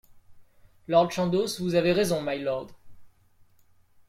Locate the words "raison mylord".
1.93-2.71